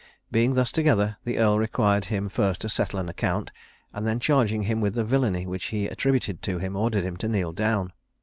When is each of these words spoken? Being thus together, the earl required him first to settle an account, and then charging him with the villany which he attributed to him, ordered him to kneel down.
Being 0.31 0.55
thus 0.55 0.71
together, 0.71 1.17
the 1.25 1.37
earl 1.37 1.59
required 1.59 2.05
him 2.05 2.27
first 2.27 2.61
to 2.61 2.69
settle 2.69 2.99
an 2.99 3.07
account, 3.07 3.51
and 3.93 4.07
then 4.07 4.19
charging 4.19 4.63
him 4.63 4.81
with 4.81 4.95
the 4.95 5.03
villany 5.03 5.45
which 5.45 5.65
he 5.65 5.85
attributed 5.85 6.41
to 6.41 6.57
him, 6.57 6.75
ordered 6.75 7.03
him 7.03 7.17
to 7.17 7.27
kneel 7.27 7.51
down. 7.53 7.93